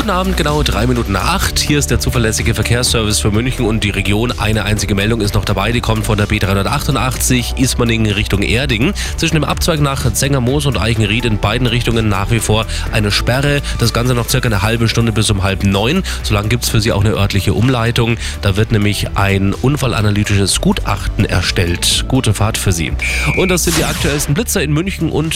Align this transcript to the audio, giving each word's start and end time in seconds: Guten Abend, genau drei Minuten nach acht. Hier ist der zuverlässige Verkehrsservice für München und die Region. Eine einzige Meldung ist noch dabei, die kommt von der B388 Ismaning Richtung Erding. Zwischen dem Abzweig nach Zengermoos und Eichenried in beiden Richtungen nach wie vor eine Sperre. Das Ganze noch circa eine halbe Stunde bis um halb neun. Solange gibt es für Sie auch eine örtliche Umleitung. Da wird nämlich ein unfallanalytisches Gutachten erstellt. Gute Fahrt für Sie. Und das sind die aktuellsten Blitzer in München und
Guten 0.00 0.12
Abend, 0.12 0.38
genau 0.38 0.62
drei 0.62 0.86
Minuten 0.86 1.12
nach 1.12 1.34
acht. 1.34 1.58
Hier 1.58 1.78
ist 1.78 1.90
der 1.90 2.00
zuverlässige 2.00 2.54
Verkehrsservice 2.54 3.20
für 3.20 3.30
München 3.30 3.66
und 3.66 3.84
die 3.84 3.90
Region. 3.90 4.32
Eine 4.32 4.64
einzige 4.64 4.94
Meldung 4.94 5.20
ist 5.20 5.34
noch 5.34 5.44
dabei, 5.44 5.72
die 5.72 5.82
kommt 5.82 6.06
von 6.06 6.16
der 6.16 6.26
B388 6.26 7.58
Ismaning 7.58 8.10
Richtung 8.10 8.40
Erding. 8.40 8.94
Zwischen 9.18 9.34
dem 9.34 9.44
Abzweig 9.44 9.78
nach 9.80 10.10
Zengermoos 10.10 10.64
und 10.64 10.80
Eichenried 10.80 11.26
in 11.26 11.36
beiden 11.36 11.66
Richtungen 11.66 12.08
nach 12.08 12.30
wie 12.30 12.38
vor 12.38 12.64
eine 12.92 13.10
Sperre. 13.10 13.60
Das 13.78 13.92
Ganze 13.92 14.14
noch 14.14 14.26
circa 14.26 14.48
eine 14.48 14.62
halbe 14.62 14.88
Stunde 14.88 15.12
bis 15.12 15.28
um 15.30 15.42
halb 15.42 15.64
neun. 15.64 16.02
Solange 16.22 16.48
gibt 16.48 16.64
es 16.64 16.70
für 16.70 16.80
Sie 16.80 16.92
auch 16.92 17.04
eine 17.04 17.12
örtliche 17.12 17.52
Umleitung. 17.52 18.16
Da 18.40 18.56
wird 18.56 18.72
nämlich 18.72 19.18
ein 19.18 19.52
unfallanalytisches 19.52 20.62
Gutachten 20.62 21.26
erstellt. 21.26 22.06
Gute 22.08 22.32
Fahrt 22.32 22.56
für 22.56 22.72
Sie. 22.72 22.94
Und 23.36 23.50
das 23.50 23.64
sind 23.64 23.76
die 23.76 23.84
aktuellsten 23.84 24.32
Blitzer 24.32 24.62
in 24.62 24.72
München 24.72 25.10
und 25.10 25.28